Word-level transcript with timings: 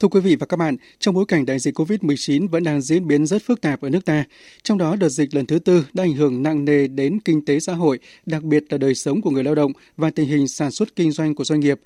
Thưa 0.00 0.08
quý 0.08 0.20
vị 0.20 0.36
và 0.36 0.46
các 0.46 0.56
bạn, 0.56 0.76
trong 0.98 1.14
bối 1.14 1.24
cảnh 1.28 1.46
đại 1.46 1.58
dịch 1.58 1.80
COVID-19 1.80 2.48
vẫn 2.48 2.64
đang 2.64 2.80
diễn 2.80 3.06
biến 3.06 3.26
rất 3.26 3.42
phức 3.42 3.60
tạp 3.60 3.80
ở 3.80 3.90
nước 3.90 4.04
ta, 4.04 4.24
trong 4.62 4.78
đó 4.78 4.96
đợt 4.96 5.08
dịch 5.08 5.34
lần 5.34 5.46
thứ 5.46 5.58
tư 5.58 5.86
đã 5.92 6.04
ảnh 6.04 6.12
hưởng 6.12 6.42
nặng 6.42 6.64
nề 6.64 6.86
đến 6.86 7.18
kinh 7.24 7.44
tế 7.44 7.60
xã 7.60 7.72
hội, 7.72 7.98
đặc 8.26 8.42
biệt 8.42 8.64
là 8.70 8.78
đời 8.78 8.94
sống 8.94 9.20
của 9.20 9.30
người 9.30 9.44
lao 9.44 9.54
động 9.54 9.72
và 9.96 10.10
tình 10.10 10.28
hình 10.28 10.48
sản 10.48 10.70
xuất 10.70 10.96
kinh 10.96 11.12
doanh 11.12 11.34
của 11.34 11.44
doanh 11.44 11.60
nghiệp. 11.60 11.80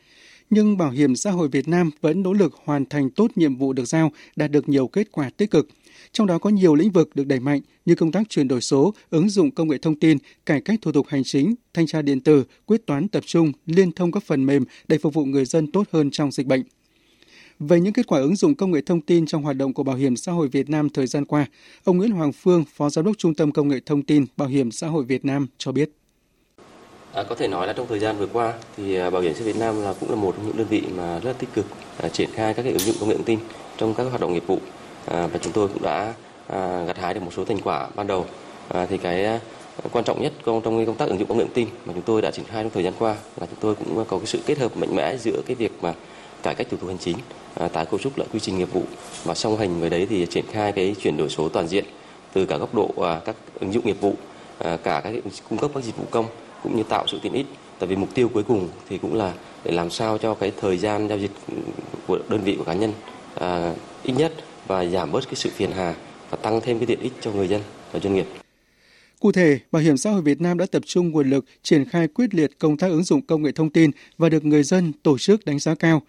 Nhưng 0.51 0.79
Bảo 0.79 0.91
hiểm 0.91 1.17
xã 1.17 1.31
hội 1.31 1.49
Việt 1.49 1.69
Nam 1.69 1.91
vẫn 2.01 2.23
nỗ 2.23 2.33
lực 2.33 2.55
hoàn 2.65 2.85
thành 2.85 3.11
tốt 3.11 3.31
nhiệm 3.37 3.57
vụ 3.57 3.73
được 3.73 3.85
giao, 3.85 4.13
đạt 4.37 4.51
được 4.51 4.69
nhiều 4.69 4.87
kết 4.87 5.13
quả 5.13 5.31
tích 5.37 5.51
cực. 5.51 5.69
Trong 6.13 6.27
đó 6.27 6.39
có 6.39 6.51
nhiều 6.51 6.75
lĩnh 6.75 6.91
vực 6.91 7.11
được 7.15 7.27
đẩy 7.27 7.41
mạnh 7.41 7.61
như 7.85 7.95
công 7.95 8.13
tác 8.13 8.29
chuyển 8.29 8.49
đổi 8.49 8.61
số, 8.61 8.95
ứng 9.11 9.29
dụng 9.29 9.51
công 9.51 9.69
nghệ 9.69 9.79
thông 9.79 9.99
tin, 9.99 10.19
cải 10.47 10.61
cách 10.61 10.79
thủ 10.83 10.93
tục 10.93 11.07
hành 11.09 11.23
chính, 11.25 11.55
thanh 11.75 11.87
tra 11.87 12.03
điện 12.03 12.21
tử, 12.21 12.45
quyết 12.67 12.87
toán 12.87 13.09
tập 13.09 13.23
trung, 13.27 13.53
liên 13.67 13.93
thông 13.93 14.13
các 14.13 14.23
phần 14.27 14.47
mềm 14.47 14.65
để 14.89 14.99
phục 14.99 15.15
vụ 15.15 15.25
người 15.25 15.45
dân 15.45 15.73
tốt 15.73 15.87
hơn 15.93 16.11
trong 16.11 16.31
dịch 16.31 16.47
bệnh. 16.47 16.63
Về 17.59 17.81
những 17.81 17.93
kết 17.93 18.07
quả 18.07 18.21
ứng 18.21 18.37
dụng 18.37 18.55
công 18.55 18.71
nghệ 18.71 18.81
thông 18.87 19.01
tin 19.01 19.27
trong 19.27 19.43
hoạt 19.43 19.57
động 19.57 19.73
của 19.73 19.83
Bảo 19.83 19.97
hiểm 19.97 20.17
xã 20.17 20.33
hội 20.33 20.49
Việt 20.49 20.71
Nam 20.71 20.89
thời 20.89 21.07
gian 21.07 21.25
qua, 21.25 21.47
ông 21.85 21.97
Nguyễn 21.97 22.11
Hoàng 22.11 22.33
Phương, 22.33 22.65
Phó 22.75 22.91
Giám 22.91 23.05
đốc 23.05 23.19
Trung 23.19 23.35
tâm 23.35 23.53
Công 23.53 23.69
nghệ 23.69 23.81
Thông 23.87 24.03
tin 24.03 24.27
Bảo 24.37 24.49
hiểm 24.49 24.71
xã 24.71 24.87
hội 24.87 25.05
Việt 25.05 25.25
Nam 25.25 25.47
cho 25.59 25.73
biết. 25.73 25.91
À, 27.13 27.23
có 27.23 27.35
thể 27.35 27.49
nói 27.49 27.67
là 27.67 27.73
trong 27.73 27.87
thời 27.89 27.99
gian 27.99 28.19
vừa 28.19 28.27
qua 28.27 28.55
thì 28.77 28.95
à, 28.95 29.11
Bảo 29.11 29.23
hiểm 29.23 29.35
xã 29.35 29.45
hội 29.45 29.53
Việt 29.53 29.59
Nam 29.59 29.83
là 29.83 29.95
cũng 30.01 30.11
là 30.11 30.17
một 30.17 30.35
trong 30.37 30.47
những 30.47 30.57
đơn 30.57 30.67
vị 30.71 30.83
mà 30.97 31.19
rất 31.19 31.39
tích 31.39 31.49
cực 31.55 31.67
à, 31.99 32.09
triển 32.09 32.29
khai 32.33 32.55
các 32.55 32.63
cái 32.63 32.73
ứng 32.73 32.81
dụng 32.81 32.97
công 33.01 33.09
nghệ 33.09 33.17
thông 33.17 33.25
tin 33.25 33.39
trong 33.77 33.95
các 33.95 34.05
hoạt 34.05 34.21
động 34.21 34.33
nghiệp 34.33 34.47
vụ 34.47 34.59
à, 35.07 35.27
và 35.27 35.39
chúng 35.39 35.53
tôi 35.53 35.69
cũng 35.69 35.83
đã 35.83 36.15
à, 36.47 36.85
gặt 36.85 36.99
hái 36.99 37.15
được 37.15 37.23
một 37.23 37.33
số 37.37 37.45
thành 37.45 37.61
quả 37.65 37.89
ban 37.95 38.07
đầu. 38.07 38.27
À, 38.69 38.87
thì 38.87 38.99
cái 38.99 39.25
à, 39.25 39.41
quan 39.93 40.05
trọng 40.05 40.23
nhất 40.23 40.33
trong 40.47 40.61
trong 40.65 40.87
công 40.87 40.97
tác 40.97 41.09
ứng 41.09 41.19
dụng 41.19 41.29
công 41.29 41.39
nghệ 41.39 41.45
thông 41.45 41.55
tin 41.55 41.69
mà 41.85 41.93
chúng 41.93 42.03
tôi 42.03 42.23
đã 42.23 42.31
triển 42.31 42.45
khai 42.45 42.63
trong 42.63 42.73
thời 42.73 42.83
gian 42.83 42.93
qua 42.99 43.17
là 43.41 43.47
chúng 43.47 43.59
tôi 43.61 43.75
cũng 43.75 44.05
có 44.09 44.19
cái 44.19 44.27
sự 44.27 44.41
kết 44.47 44.59
hợp 44.59 44.77
mạnh 44.77 44.97
mẽ 44.97 45.17
giữa 45.17 45.43
cái 45.47 45.55
việc 45.55 45.73
mà 45.83 45.95
cải 46.43 46.55
cách 46.55 46.67
thủ 46.71 46.77
tục 46.77 46.89
hành 46.89 46.99
chính 46.99 47.17
À, 47.55 47.69
tái 47.69 47.87
cấu 47.87 48.01
trúc 48.01 48.19
lại 48.19 48.29
quy 48.33 48.41
trình 48.41 48.59
nghiệp 48.59 48.73
vụ. 48.73 48.83
Và 49.25 49.35
song 49.35 49.59
hành 49.59 49.81
với 49.81 49.91
đấy 49.91 50.07
thì 50.11 50.27
triển 50.31 50.45
khai 50.53 50.73
cái 50.73 50.95
chuyển 51.03 51.17
đổi 51.17 51.29
số 51.29 51.49
toàn 51.49 51.69
diện 51.69 51.85
từ 52.33 52.47
cả 52.47 52.57
góc 52.57 52.75
độ 52.75 52.91
à, 53.03 53.21
các 53.25 53.37
ứng 53.61 53.73
dụng 53.73 53.87
nghiệp 53.87 54.01
vụ 54.01 54.15
à, 54.59 54.77
cả 54.77 55.01
các 55.05 55.15
cung 55.49 55.59
cấp 55.59 55.71
các 55.75 55.85
dịch 55.85 55.97
vụ 55.97 56.05
công 56.11 56.27
cũng 56.63 56.77
như 56.77 56.83
tạo 56.83 57.07
sự 57.09 57.19
tiện 57.23 57.33
ích. 57.33 57.47
Tại 57.79 57.89
vì 57.89 57.97
mục 57.97 58.15
tiêu 58.15 58.29
cuối 58.29 58.43
cùng 58.43 58.69
thì 58.89 58.99
cũng 58.99 59.15
là 59.15 59.33
để 59.65 59.73
làm 59.73 59.91
sao 59.91 60.19
cho 60.19 60.35
cái 60.35 60.53
thời 60.61 60.79
gian 60.79 61.09
giao 61.09 61.19
dịch 61.19 61.31
của 62.07 62.19
đơn 62.29 62.41
vị 62.45 62.55
của 62.59 62.65
cá 62.65 62.75
nhân 62.75 62.93
à, 63.35 63.75
ít 64.03 64.13
nhất 64.13 64.33
và 64.67 64.85
giảm 64.85 65.13
bớt 65.13 65.25
cái 65.25 65.35
sự 65.35 65.51
phiền 65.51 65.71
hà 65.71 65.95
và 66.31 66.37
tăng 66.37 66.61
thêm 66.61 66.79
cái 66.79 66.87
tiện 66.87 67.01
ích 67.01 67.13
cho 67.21 67.31
người 67.31 67.49
dân 67.49 67.61
và 67.93 68.01
doanh 68.01 68.15
nghiệp. 68.15 68.27
Cụ 69.21 69.33
thể, 69.33 69.59
Bảo 69.73 69.83
hiểm 69.83 69.97
xã 69.97 70.11
hội 70.11 70.23
Việt 70.23 70.41
Nam 70.41 70.59
đã 70.59 70.67
tập 70.71 70.83
trung 70.87 71.11
nguồn 71.11 71.31
lực 71.31 71.45
triển 71.63 71.89
khai 71.89 72.09
quyết 72.09 72.35
liệt 72.35 72.59
công 72.59 72.77
tác 72.77 72.89
ứng 72.89 73.05
dụng 73.05 73.23
công 73.23 73.43
nghệ 73.43 73.53
thông 73.53 73.71
tin 73.71 73.91
và 74.19 74.29
được 74.29 74.45
người 74.45 74.63
dân 74.63 74.93
tổ 75.03 75.19
chức 75.19 75.45
đánh 75.45 75.59
giá 75.59 75.75
cao 75.75 76.03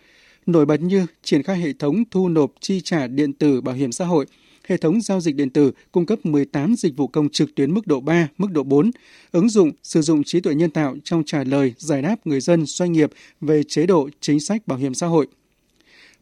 nổi 0.46 0.66
bật 0.66 0.82
như 0.82 1.06
triển 1.24 1.44
khai 1.44 1.60
hệ 1.60 1.74
thống 1.74 2.04
thu 2.12 2.30
nộp 2.30 2.52
chi 2.60 2.82
trả 2.82 3.08
điện 3.08 3.34
tử 3.34 3.62
bảo 3.62 3.76
hiểm 3.76 3.92
xã 3.92 4.06
hội, 4.06 4.26
hệ 4.68 4.78
thống 4.78 5.02
giao 5.02 5.20
dịch 5.20 5.36
điện 5.36 5.50
tử 5.50 5.72
cung 5.92 6.06
cấp 6.06 6.26
18 6.26 6.76
dịch 6.76 6.98
vụ 6.98 7.08
công 7.08 7.30
trực 7.30 7.56
tuyến 7.56 7.74
mức 7.74 7.88
độ 7.88 8.00
3, 8.00 8.28
mức 8.38 8.52
độ 8.52 8.64
4, 8.64 8.92
ứng 9.32 9.50
dụng 9.50 9.72
sử 9.84 10.02
dụng 10.02 10.24
trí 10.24 10.40
tuệ 10.40 10.56
nhân 10.56 10.70
tạo 10.70 10.96
trong 11.04 11.24
trả 11.26 11.44
lời 11.44 11.74
giải 11.78 12.02
đáp 12.02 12.28
người 12.28 12.42
dân 12.42 12.66
doanh 12.66 12.92
nghiệp 12.92 13.12
về 13.42 13.64
chế 13.64 13.86
độ 13.86 14.10
chính 14.20 14.40
sách 14.40 14.68
bảo 14.68 14.80
hiểm 14.80 14.94
xã 14.94 15.08
hội. 15.08 15.28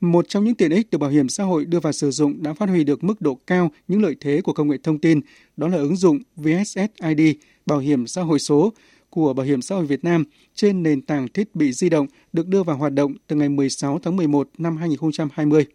Một 0.02 0.30
trong 0.30 0.46
những 0.46 0.56
tiện 0.56 0.72
ích 0.72 0.92
được 0.92 0.98
bảo 0.98 1.10
hiểm 1.10 1.30
xã 1.30 1.44
hội 1.44 1.66
đưa 1.66 1.80
vào 1.80 1.94
sử 1.94 2.12
dụng 2.12 2.44
đã 2.44 2.54
phát 2.54 2.70
huy 2.70 2.84
được 2.84 3.04
mức 3.04 3.22
độ 3.22 3.40
cao 3.48 3.72
những 3.88 4.02
lợi 4.02 4.16
thế 4.20 4.42
của 4.42 4.54
công 4.54 4.70
nghệ 4.70 4.78
thông 4.84 5.00
tin, 5.00 5.20
đó 5.58 5.68
là 5.68 5.78
ứng 5.78 5.96
dụng 5.96 6.20
VSSID, 6.36 7.22
bảo 7.66 7.80
hiểm 7.80 8.08
xã 8.08 8.22
hội 8.22 8.40
số, 8.40 8.74
của 9.12 9.34
Bảo 9.34 9.46
hiểm 9.46 9.62
xã 9.62 9.76
hội 9.76 9.86
Việt 9.86 10.04
Nam 10.04 10.24
trên 10.56 10.84
nền 10.84 11.02
tảng 11.02 11.28
thiết 11.28 11.56
bị 11.56 11.72
di 11.72 11.90
động 11.90 12.08
được 12.34 12.48
đưa 12.48 12.64
vào 12.64 12.78
hoạt 12.78 12.94
động 12.94 13.14
từ 13.28 13.36
ngày 13.36 13.50
16 13.50 14.00
tháng 14.00 14.16
11 14.16 14.50
năm 14.58 14.78
2020. 14.78 15.66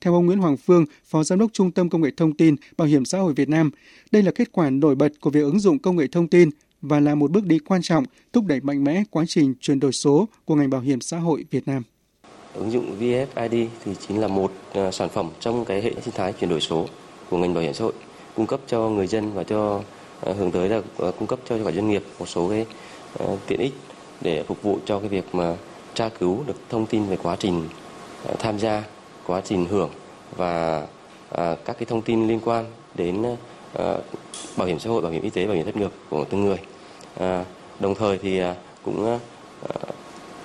Theo 0.00 0.14
ông 0.14 0.26
Nguyễn 0.26 0.38
Hoàng 0.38 0.56
Phương, 0.56 0.84
Phó 1.04 1.24
Giám 1.24 1.38
đốc 1.38 1.52
Trung 1.52 1.70
tâm 1.70 1.88
Công 1.88 2.00
nghệ 2.00 2.10
Thông 2.16 2.36
tin 2.36 2.56
Bảo 2.76 2.88
hiểm 2.88 3.04
xã 3.04 3.18
hội 3.18 3.32
Việt 3.36 3.48
Nam, 3.48 3.70
đây 4.12 4.22
là 4.22 4.32
kết 4.34 4.52
quả 4.52 4.70
nổi 4.70 4.94
bật 4.94 5.12
của 5.20 5.30
việc 5.30 5.40
ứng 5.40 5.60
dụng 5.60 5.78
công 5.78 5.96
nghệ 5.96 6.06
thông 6.06 6.28
tin 6.28 6.50
và 6.82 7.00
là 7.00 7.14
một 7.14 7.30
bước 7.30 7.46
đi 7.46 7.58
quan 7.58 7.82
trọng 7.82 8.04
thúc 8.32 8.44
đẩy 8.46 8.60
mạnh 8.60 8.84
mẽ 8.84 9.02
quá 9.10 9.24
trình 9.28 9.54
chuyển 9.60 9.80
đổi 9.80 9.92
số 9.92 10.28
của 10.44 10.54
ngành 10.54 10.70
bảo 10.70 10.80
hiểm 10.80 11.00
xã 11.00 11.18
hội 11.18 11.44
Việt 11.50 11.68
Nam. 11.68 11.82
Ứng 12.54 12.70
dụng 12.70 12.98
VFID 13.00 13.66
thì 13.84 13.92
chính 14.08 14.20
là 14.20 14.28
một 14.28 14.52
ờ, 14.72 14.90
sản 14.90 15.08
phẩm 15.08 15.30
trong 15.40 15.64
cái 15.64 15.82
hệ 15.82 15.92
sinh 16.04 16.14
thái 16.14 16.32
chuyển 16.32 16.50
đổi 16.50 16.60
số 16.60 16.86
của 17.30 17.38
ngành 17.38 17.54
bảo 17.54 17.62
hiểm 17.62 17.74
xã 17.74 17.84
hội 17.84 17.92
cung 18.36 18.46
cấp 18.46 18.60
cho 18.66 18.88
người 18.88 19.06
dân 19.06 19.32
và 19.34 19.44
cho 19.44 19.82
Ờ, 20.24 20.32
hướng 20.32 20.50
tới 20.50 20.68
là 20.68 20.80
ờ, 20.98 21.12
cung 21.18 21.28
cấp 21.28 21.38
cho 21.48 21.56
cả 21.64 21.70
doanh 21.70 21.90
nghiệp 21.90 22.02
một 22.18 22.26
số 22.28 22.48
cái 22.48 22.66
ờ, 23.18 23.36
tiện 23.46 23.60
ích 23.60 23.72
để 24.20 24.42
phục 24.42 24.62
vụ 24.62 24.78
cho 24.84 24.98
cái 24.98 25.08
việc 25.08 25.34
mà 25.34 25.56
tra 25.94 26.08
cứu 26.08 26.44
được 26.46 26.56
thông 26.70 26.86
tin 26.86 27.06
về 27.06 27.16
quá 27.22 27.36
trình 27.38 27.68
tham 28.38 28.58
gia, 28.58 28.84
quá 29.26 29.40
trình 29.44 29.66
hưởng 29.66 29.90
và 30.36 30.86
các 31.34 31.78
cái 31.78 31.84
thông 31.88 32.02
tin 32.02 32.28
liên 32.28 32.40
quan 32.44 32.64
đến 32.94 33.22
bảo 34.56 34.68
hiểm 34.68 34.78
xã 34.78 34.90
hội, 34.90 35.02
bảo 35.02 35.12
hiểm 35.12 35.22
y 35.22 35.30
tế, 35.30 35.46
bảo 35.46 35.56
hiểm 35.56 35.64
thất 35.64 35.76
nghiệp 35.76 35.90
của 36.10 36.24
từng 36.24 36.44
người. 36.44 36.58
Đồng 37.80 37.94
thời 37.94 38.18
thì 38.18 38.40
cũng 38.82 39.18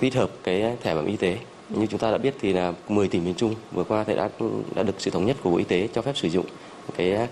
tích 0.00 0.14
hợp 0.14 0.30
cái 0.42 0.76
thẻ 0.82 0.94
bảo 0.94 1.02
hiểm 1.02 1.10
y 1.10 1.16
tế 1.16 1.38
như 1.68 1.86
chúng 1.86 2.00
ta 2.00 2.10
đã 2.10 2.18
biết 2.18 2.34
thì 2.40 2.52
là 2.52 2.72
10 2.88 3.08
tỉnh 3.08 3.24
miền 3.24 3.34
Trung 3.34 3.54
vừa 3.72 3.84
qua 3.84 4.04
thì 4.04 4.14
đã 4.14 4.28
đã 4.74 4.82
được 4.82 4.94
sự 4.98 5.10
thống 5.10 5.26
nhất 5.26 5.36
của 5.42 5.50
Bộ 5.50 5.56
Y 5.56 5.64
tế 5.64 5.88
cho 5.94 6.02
phép 6.02 6.16
sử 6.16 6.28
dụng 6.28 6.46
cái 6.96 7.28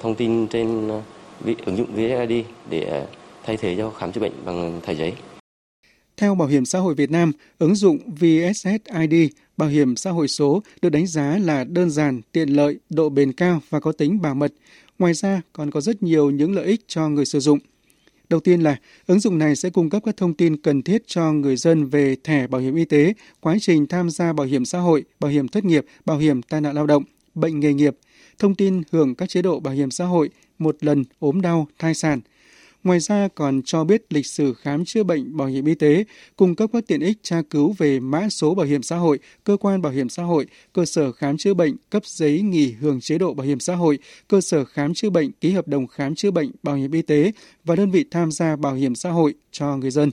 thông 0.00 0.14
tin 0.14 0.46
trên 0.46 0.90
ứng 1.44 1.76
dụng 1.76 1.94
VSID 1.94 2.44
để 2.70 2.82
ờ, 2.82 3.06
thay 3.44 3.56
thế 3.56 3.74
cho 3.78 3.90
khám 3.90 4.12
chữa 4.12 4.20
bệnh 4.20 4.32
bằng 4.44 4.80
thẻ 4.82 4.92
giấy. 4.92 5.12
Theo 6.16 6.34
Bảo 6.34 6.48
hiểm 6.48 6.64
xã 6.64 6.78
hội 6.78 6.94
Việt 6.94 7.10
Nam, 7.10 7.32
ứng 7.58 7.74
dụng 7.74 7.98
VSSID 8.06 9.14
bảo 9.56 9.68
hiểm 9.68 9.96
xã 9.96 10.10
hội 10.10 10.28
số 10.28 10.62
được 10.82 10.88
đánh 10.88 11.06
giá 11.06 11.38
là 11.38 11.64
đơn 11.64 11.90
giản, 11.90 12.20
tiện 12.32 12.48
lợi, 12.48 12.78
độ 12.90 13.08
bền 13.08 13.32
cao 13.32 13.60
và 13.70 13.80
có 13.80 13.92
tính 13.92 14.20
bảo 14.20 14.34
mật. 14.34 14.52
Ngoài 14.98 15.14
ra, 15.14 15.42
còn 15.52 15.70
có 15.70 15.80
rất 15.80 16.02
nhiều 16.02 16.30
những 16.30 16.54
lợi 16.54 16.66
ích 16.66 16.80
cho 16.86 17.08
người 17.08 17.24
sử 17.24 17.40
dụng. 17.40 17.58
Đầu 18.28 18.40
tiên 18.40 18.60
là 18.60 18.76
ứng 19.06 19.20
dụng 19.20 19.38
này 19.38 19.56
sẽ 19.56 19.70
cung 19.70 19.90
cấp 19.90 20.02
các 20.04 20.16
thông 20.16 20.34
tin 20.34 20.56
cần 20.56 20.82
thiết 20.82 21.02
cho 21.06 21.32
người 21.32 21.56
dân 21.56 21.86
về 21.86 22.16
thẻ 22.24 22.46
bảo 22.46 22.60
hiểm 22.60 22.74
y 22.74 22.84
tế, 22.84 23.12
quá 23.40 23.56
trình 23.60 23.86
tham 23.86 24.10
gia 24.10 24.32
bảo 24.32 24.46
hiểm 24.46 24.64
xã 24.64 24.78
hội, 24.78 25.04
bảo 25.20 25.30
hiểm 25.30 25.48
thất 25.48 25.64
nghiệp, 25.64 25.86
bảo 26.04 26.18
hiểm 26.18 26.42
tai 26.42 26.60
nạn 26.60 26.74
lao 26.74 26.86
động, 26.86 27.04
bệnh 27.34 27.60
nghề 27.60 27.74
nghiệp, 27.74 27.96
thông 28.38 28.54
tin 28.54 28.82
hưởng 28.92 29.14
các 29.14 29.28
chế 29.28 29.42
độ 29.42 29.60
bảo 29.60 29.74
hiểm 29.74 29.90
xã 29.90 30.04
hội, 30.04 30.30
một 30.58 30.76
lần 30.80 31.04
ốm 31.18 31.40
đau, 31.40 31.66
thai 31.78 31.94
sản. 31.94 32.20
Ngoài 32.84 33.00
ra 33.00 33.28
còn 33.34 33.62
cho 33.64 33.84
biết 33.84 34.12
lịch 34.12 34.26
sử 34.26 34.54
khám 34.54 34.84
chữa 34.84 35.02
bệnh 35.02 35.36
bảo 35.36 35.48
hiểm 35.48 35.64
y 35.64 35.74
tế, 35.74 36.04
cung 36.36 36.54
cấp 36.54 36.70
các 36.72 36.84
tiện 36.86 37.00
ích 37.00 37.18
tra 37.22 37.42
cứu 37.50 37.74
về 37.78 38.00
mã 38.00 38.28
số 38.28 38.54
bảo 38.54 38.66
hiểm 38.66 38.82
xã 38.82 38.96
hội, 38.96 39.18
cơ 39.44 39.56
quan 39.56 39.82
bảo 39.82 39.92
hiểm 39.92 40.08
xã 40.08 40.22
hội, 40.22 40.46
cơ 40.72 40.84
sở 40.84 41.12
khám 41.12 41.36
chữa 41.36 41.54
bệnh, 41.54 41.76
cấp 41.90 42.06
giấy 42.06 42.40
nghỉ 42.40 42.72
hưởng 42.72 43.00
chế 43.00 43.18
độ 43.18 43.34
bảo 43.34 43.46
hiểm 43.46 43.60
xã 43.60 43.74
hội, 43.74 43.98
cơ 44.28 44.40
sở 44.40 44.64
khám 44.64 44.94
chữa 44.94 45.10
bệnh, 45.10 45.32
ký 45.32 45.50
hợp 45.50 45.68
đồng 45.68 45.86
khám 45.86 46.14
chữa 46.14 46.30
bệnh 46.30 46.50
bảo 46.62 46.74
hiểm 46.74 46.92
y 46.92 47.02
tế 47.02 47.32
và 47.64 47.76
đơn 47.76 47.90
vị 47.90 48.04
tham 48.10 48.32
gia 48.32 48.56
bảo 48.56 48.74
hiểm 48.74 48.94
xã 48.94 49.10
hội 49.10 49.34
cho 49.50 49.76
người 49.76 49.90
dân. 49.90 50.10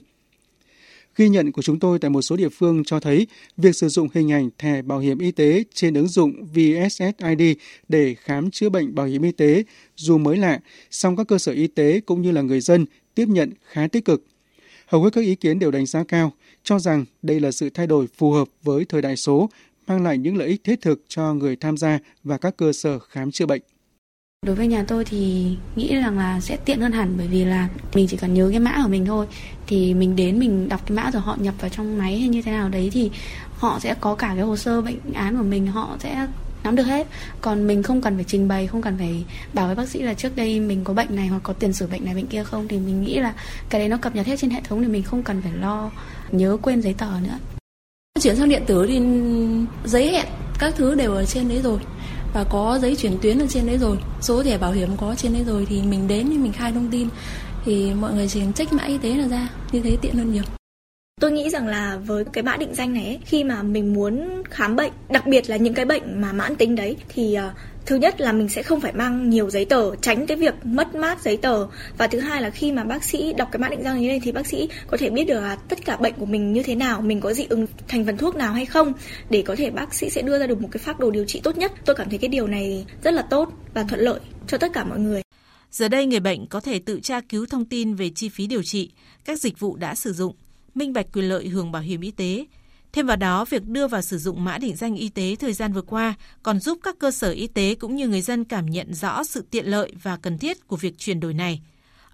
Ghi 1.16 1.28
nhận 1.28 1.52
của 1.52 1.62
chúng 1.62 1.78
tôi 1.78 1.98
tại 1.98 2.10
một 2.10 2.22
số 2.22 2.36
địa 2.36 2.48
phương 2.48 2.84
cho 2.84 3.00
thấy 3.00 3.26
việc 3.56 3.76
sử 3.76 3.88
dụng 3.88 4.08
hình 4.14 4.32
ảnh 4.32 4.50
thẻ 4.58 4.82
bảo 4.82 4.98
hiểm 4.98 5.18
y 5.18 5.30
tế 5.30 5.64
trên 5.74 5.94
ứng 5.94 6.08
dụng 6.08 6.32
VSSID 6.44 7.42
để 7.88 8.14
khám 8.14 8.50
chữa 8.50 8.68
bệnh 8.68 8.94
bảo 8.94 9.06
hiểm 9.06 9.22
y 9.22 9.32
tế 9.32 9.64
dù 9.96 10.18
mới 10.18 10.36
lạ, 10.36 10.60
song 10.90 11.16
các 11.16 11.28
cơ 11.28 11.38
sở 11.38 11.52
y 11.52 11.66
tế 11.66 12.00
cũng 12.06 12.22
như 12.22 12.30
là 12.30 12.42
người 12.42 12.60
dân 12.60 12.86
tiếp 13.14 13.28
nhận 13.28 13.50
khá 13.64 13.88
tích 13.88 14.04
cực. 14.04 14.24
Hầu 14.86 15.02
hết 15.02 15.10
các 15.12 15.20
ý 15.20 15.34
kiến 15.34 15.58
đều 15.58 15.70
đánh 15.70 15.86
giá 15.86 16.04
cao, 16.04 16.32
cho 16.62 16.78
rằng 16.78 17.04
đây 17.22 17.40
là 17.40 17.52
sự 17.52 17.70
thay 17.70 17.86
đổi 17.86 18.06
phù 18.16 18.32
hợp 18.32 18.48
với 18.62 18.84
thời 18.84 19.02
đại 19.02 19.16
số, 19.16 19.50
mang 19.86 20.02
lại 20.02 20.18
những 20.18 20.36
lợi 20.36 20.48
ích 20.48 20.64
thiết 20.64 20.80
thực 20.80 21.02
cho 21.08 21.34
người 21.34 21.56
tham 21.56 21.76
gia 21.76 21.98
và 22.24 22.38
các 22.38 22.56
cơ 22.56 22.72
sở 22.72 22.98
khám 22.98 23.30
chữa 23.30 23.46
bệnh. 23.46 23.62
Đối 24.44 24.54
với 24.54 24.66
nhà 24.66 24.84
tôi 24.88 25.04
thì 25.04 25.46
nghĩ 25.76 25.96
rằng 25.96 26.18
là 26.18 26.40
sẽ 26.40 26.56
tiện 26.56 26.80
hơn 26.80 26.92
hẳn, 26.92 27.14
bởi 27.18 27.26
vì 27.26 27.44
là 27.44 27.68
mình 27.94 28.06
chỉ 28.08 28.16
cần 28.16 28.34
nhớ 28.34 28.48
cái 28.50 28.60
mã 28.60 28.80
của 28.82 28.88
mình 28.88 29.06
thôi. 29.06 29.26
Thì 29.66 29.94
mình 29.94 30.16
đến 30.16 30.38
mình 30.38 30.68
đọc 30.68 30.80
cái 30.86 30.96
mã 30.96 31.10
rồi 31.10 31.22
họ 31.22 31.36
nhập 31.40 31.54
vào 31.60 31.68
trong 31.68 31.98
máy 31.98 32.18
hay 32.18 32.28
như 32.28 32.42
thế 32.42 32.52
nào 32.52 32.68
đấy 32.68 32.90
thì 32.92 33.10
họ 33.58 33.78
sẽ 33.80 33.94
có 34.00 34.14
cả 34.14 34.32
cái 34.34 34.44
hồ 34.44 34.56
sơ 34.56 34.80
bệnh 34.80 34.98
án 35.14 35.36
của 35.36 35.42
mình, 35.42 35.66
họ 35.66 35.96
sẽ 36.00 36.26
nắm 36.64 36.76
được 36.76 36.82
hết. 36.82 37.06
Còn 37.40 37.66
mình 37.66 37.82
không 37.82 38.00
cần 38.00 38.14
phải 38.14 38.24
trình 38.24 38.48
bày, 38.48 38.66
không 38.66 38.82
cần 38.82 38.98
phải 38.98 39.24
bảo 39.52 39.66
với 39.66 39.74
bác 39.74 39.88
sĩ 39.88 40.02
là 40.02 40.14
trước 40.14 40.36
đây 40.36 40.60
mình 40.60 40.84
có 40.84 40.94
bệnh 40.94 41.16
này 41.16 41.26
hoặc 41.26 41.40
có 41.42 41.52
tiền 41.52 41.72
sử 41.72 41.86
bệnh 41.86 42.04
này, 42.04 42.14
bệnh 42.14 42.26
kia 42.26 42.44
không. 42.44 42.68
Thì 42.68 42.78
mình 42.78 43.02
nghĩ 43.02 43.18
là 43.18 43.34
cái 43.68 43.78
đấy 43.78 43.88
nó 43.88 43.96
cập 43.96 44.16
nhật 44.16 44.26
hết 44.26 44.36
trên 44.36 44.50
hệ 44.50 44.60
thống 44.60 44.82
thì 44.82 44.88
mình 44.88 45.02
không 45.02 45.22
cần 45.22 45.42
phải 45.42 45.52
lo, 45.52 45.90
nhớ 46.32 46.56
quên 46.62 46.82
giấy 46.82 46.94
tờ 46.98 47.10
nữa. 47.22 47.38
Chuyển 48.20 48.36
sang 48.36 48.48
điện 48.48 48.62
tử 48.66 48.86
thì 48.88 49.00
giấy 49.84 50.12
hẹn 50.12 50.26
các 50.58 50.74
thứ 50.76 50.94
đều 50.94 51.14
ở 51.14 51.24
trên 51.24 51.48
đấy 51.48 51.60
rồi 51.62 51.78
và 52.34 52.44
có 52.44 52.78
giấy 52.82 52.96
chuyển 52.96 53.18
tuyến 53.22 53.38
ở 53.38 53.46
trên 53.48 53.66
đấy 53.66 53.78
rồi. 53.78 53.96
Số 54.20 54.42
thẻ 54.42 54.58
bảo 54.58 54.72
hiểm 54.72 54.88
có 54.96 55.14
trên 55.14 55.32
đấy 55.32 55.44
rồi 55.46 55.66
thì 55.68 55.82
mình 55.82 56.08
đến 56.08 56.28
thì 56.30 56.38
mình 56.38 56.52
khai 56.52 56.72
thông 56.72 56.90
tin. 56.90 57.08
Thì 57.64 57.94
mọi 58.00 58.14
người 58.14 58.28
chỉ 58.28 58.40
check 58.54 58.72
mã 58.72 58.84
y 58.84 58.98
tế 58.98 59.14
là 59.14 59.28
ra. 59.28 59.48
Như 59.72 59.80
thế 59.80 59.96
tiện 60.00 60.14
hơn 60.14 60.32
nhiều. 60.32 60.42
Tôi 61.20 61.32
nghĩ 61.32 61.50
rằng 61.50 61.66
là 61.66 61.98
với 62.06 62.24
cái 62.24 62.44
mã 62.44 62.56
định 62.56 62.74
danh 62.74 62.94
này 62.94 63.06
ấy, 63.06 63.18
khi 63.24 63.44
mà 63.44 63.62
mình 63.62 63.94
muốn 63.94 64.42
khám 64.50 64.76
bệnh, 64.76 64.92
đặc 65.08 65.26
biệt 65.26 65.50
là 65.50 65.56
những 65.56 65.74
cái 65.74 65.84
bệnh 65.84 66.20
mà 66.20 66.32
mãn 66.32 66.56
tính 66.56 66.74
đấy 66.74 66.96
thì 67.08 67.34
ờ, 67.34 67.50
thứ 67.86 67.96
nhất 67.96 68.20
là 68.20 68.32
mình 68.32 68.48
sẽ 68.48 68.62
không 68.62 68.80
phải 68.80 68.92
mang 68.92 69.30
nhiều 69.30 69.50
giấy 69.50 69.64
tờ 69.64 69.96
tránh 69.96 70.26
cái 70.26 70.36
việc 70.36 70.54
mất 70.64 70.94
mát 70.94 71.22
giấy 71.22 71.36
tờ. 71.36 71.66
Và 71.98 72.06
thứ 72.06 72.20
hai 72.20 72.42
là 72.42 72.50
khi 72.50 72.72
mà 72.72 72.84
bác 72.84 73.04
sĩ 73.04 73.32
đọc 73.32 73.48
cái 73.52 73.58
mã 73.58 73.68
định 73.68 73.82
danh 73.84 74.00
như 74.00 74.08
này 74.08 74.20
thì 74.22 74.32
bác 74.32 74.46
sĩ 74.46 74.68
có 74.86 74.96
thể 74.96 75.10
biết 75.10 75.24
được 75.24 75.40
là 75.40 75.56
tất 75.56 75.84
cả 75.84 75.96
bệnh 75.96 76.14
của 76.14 76.26
mình 76.26 76.52
như 76.52 76.62
thế 76.62 76.74
nào 76.74 77.00
mình 77.00 77.20
có 77.20 77.32
dị 77.32 77.46
ứng 77.48 77.66
thành 77.88 78.06
phần 78.06 78.16
thuốc 78.16 78.36
nào 78.36 78.52
hay 78.52 78.66
không. 78.66 78.92
Để 79.30 79.42
có 79.42 79.56
thể 79.56 79.70
bác 79.70 79.94
sĩ 79.94 80.10
sẽ 80.10 80.22
đưa 80.22 80.38
ra 80.38 80.46
được 80.46 80.60
một 80.60 80.68
cái 80.72 80.78
phác 80.78 80.98
đồ 80.98 81.10
điều 81.10 81.24
trị 81.24 81.40
tốt 81.40 81.58
nhất. 81.58 81.72
Tôi 81.84 81.96
cảm 81.96 82.10
thấy 82.10 82.18
cái 82.18 82.28
điều 82.28 82.46
này 82.46 82.86
rất 83.02 83.14
là 83.14 83.22
tốt 83.22 83.52
và 83.74 83.84
thuận 83.84 84.00
lợi 84.00 84.20
cho 84.46 84.58
tất 84.58 84.72
cả 84.72 84.84
mọi 84.84 84.98
người. 84.98 85.22
Giờ 85.70 85.88
đây 85.88 86.06
người 86.06 86.20
bệnh 86.20 86.46
có 86.46 86.60
thể 86.60 86.78
tự 86.78 87.00
tra 87.00 87.20
cứu 87.20 87.46
thông 87.46 87.64
tin 87.64 87.94
về 87.94 88.10
chi 88.14 88.28
phí 88.28 88.46
điều 88.46 88.62
trị, 88.62 88.90
các 89.24 89.40
dịch 89.40 89.60
vụ 89.60 89.76
đã 89.76 89.94
sử 89.94 90.12
dụng, 90.12 90.34
minh 90.74 90.92
bạch 90.92 91.06
quyền 91.12 91.28
lợi 91.28 91.48
hưởng 91.48 91.72
bảo 91.72 91.82
hiểm 91.82 92.00
y 92.00 92.10
tế, 92.10 92.44
Thêm 92.94 93.06
vào 93.06 93.16
đó, 93.16 93.44
việc 93.44 93.68
đưa 93.68 93.86
vào 93.86 94.02
sử 94.02 94.18
dụng 94.18 94.44
mã 94.44 94.58
định 94.58 94.76
danh 94.76 94.94
y 94.94 95.08
tế 95.08 95.36
thời 95.36 95.52
gian 95.52 95.72
vừa 95.72 95.82
qua 95.82 96.14
còn 96.42 96.60
giúp 96.60 96.78
các 96.82 96.98
cơ 96.98 97.10
sở 97.10 97.30
y 97.30 97.46
tế 97.46 97.74
cũng 97.74 97.96
như 97.96 98.08
người 98.08 98.20
dân 98.20 98.44
cảm 98.44 98.66
nhận 98.66 98.94
rõ 98.94 99.24
sự 99.24 99.44
tiện 99.50 99.66
lợi 99.66 99.92
và 100.02 100.16
cần 100.16 100.38
thiết 100.38 100.66
của 100.66 100.76
việc 100.76 100.98
chuyển 100.98 101.20
đổi 101.20 101.34
này. 101.34 101.62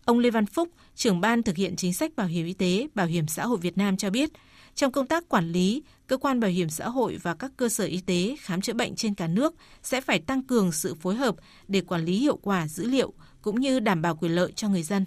Ông 0.04 0.18
Lê 0.18 0.30
Văn 0.30 0.46
Phúc, 0.46 0.68
trưởng 0.94 1.20
ban 1.20 1.42
thực 1.42 1.56
hiện 1.56 1.76
chính 1.76 1.94
sách 1.94 2.16
bảo 2.16 2.26
hiểm 2.26 2.46
y 2.46 2.52
tế, 2.52 2.86
bảo 2.94 3.06
hiểm 3.06 3.28
xã 3.28 3.46
hội 3.46 3.58
Việt 3.58 3.78
Nam 3.78 3.96
cho 3.96 4.10
biết, 4.10 4.30
trong 4.74 4.92
công 4.92 5.06
tác 5.06 5.28
quản 5.28 5.52
lý, 5.52 5.82
cơ 6.06 6.16
quan 6.16 6.40
bảo 6.40 6.50
hiểm 6.50 6.68
xã 6.68 6.88
hội 6.88 7.18
và 7.22 7.34
các 7.34 7.50
cơ 7.56 7.68
sở 7.68 7.84
y 7.84 8.00
tế 8.00 8.36
khám 8.40 8.60
chữa 8.60 8.74
bệnh 8.74 8.96
trên 8.96 9.14
cả 9.14 9.26
nước 9.26 9.54
sẽ 9.82 10.00
phải 10.00 10.18
tăng 10.18 10.42
cường 10.42 10.72
sự 10.72 10.94
phối 10.94 11.14
hợp 11.14 11.36
để 11.68 11.80
quản 11.80 12.04
lý 12.04 12.16
hiệu 12.16 12.36
quả 12.36 12.68
dữ 12.68 12.86
liệu 12.86 13.12
cũng 13.42 13.60
như 13.60 13.80
đảm 13.80 14.02
bảo 14.02 14.16
quyền 14.16 14.34
lợi 14.34 14.52
cho 14.52 14.68
người 14.68 14.82
dân. 14.82 15.04